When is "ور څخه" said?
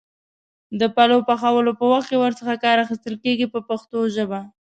2.19-2.61